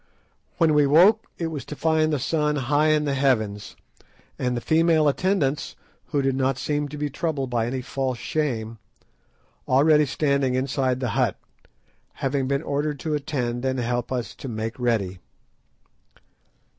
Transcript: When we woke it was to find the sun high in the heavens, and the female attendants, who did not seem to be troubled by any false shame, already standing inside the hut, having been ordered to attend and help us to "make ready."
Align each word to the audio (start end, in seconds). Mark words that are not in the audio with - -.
When 0.57 0.73
we 0.73 0.87
woke 0.87 1.27
it 1.37 1.45
was 1.51 1.63
to 1.65 1.75
find 1.75 2.11
the 2.11 2.17
sun 2.17 2.55
high 2.55 2.87
in 2.87 3.05
the 3.05 3.13
heavens, 3.13 3.75
and 4.39 4.57
the 4.57 4.59
female 4.59 5.07
attendants, 5.07 5.75
who 6.07 6.23
did 6.23 6.35
not 6.35 6.57
seem 6.57 6.87
to 6.89 6.97
be 6.97 7.07
troubled 7.11 7.51
by 7.51 7.67
any 7.67 7.83
false 7.83 8.17
shame, 8.17 8.79
already 9.67 10.07
standing 10.07 10.55
inside 10.55 11.01
the 11.01 11.09
hut, 11.09 11.35
having 12.13 12.47
been 12.47 12.63
ordered 12.63 12.99
to 13.01 13.13
attend 13.13 13.63
and 13.63 13.77
help 13.77 14.11
us 14.11 14.33
to 14.37 14.47
"make 14.47 14.79
ready." 14.79 15.19